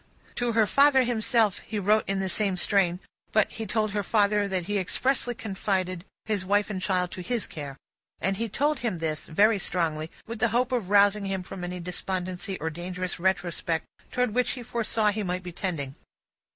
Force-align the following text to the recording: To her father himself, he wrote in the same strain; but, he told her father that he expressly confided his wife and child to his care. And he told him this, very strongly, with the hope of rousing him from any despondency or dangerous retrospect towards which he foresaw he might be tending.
To 0.33 0.53
her 0.53 0.65
father 0.65 1.03
himself, 1.03 1.59
he 1.59 1.77
wrote 1.77 2.09
in 2.09 2.17
the 2.17 2.27
same 2.27 2.57
strain; 2.57 2.99
but, 3.31 3.51
he 3.51 3.67
told 3.67 3.91
her 3.91 4.01
father 4.01 4.47
that 4.47 4.65
he 4.65 4.79
expressly 4.79 5.35
confided 5.35 6.05
his 6.25 6.43
wife 6.43 6.71
and 6.71 6.81
child 6.81 7.11
to 7.11 7.21
his 7.21 7.45
care. 7.45 7.77
And 8.19 8.37
he 8.37 8.49
told 8.49 8.79
him 8.79 8.97
this, 8.97 9.27
very 9.27 9.59
strongly, 9.59 10.09
with 10.25 10.39
the 10.39 10.47
hope 10.49 10.71
of 10.71 10.89
rousing 10.89 11.25
him 11.27 11.43
from 11.43 11.63
any 11.63 11.79
despondency 11.79 12.57
or 12.59 12.71
dangerous 12.71 13.19
retrospect 13.19 13.85
towards 14.11 14.33
which 14.33 14.53
he 14.53 14.63
foresaw 14.63 15.11
he 15.11 15.21
might 15.21 15.43
be 15.43 15.51
tending. 15.51 15.93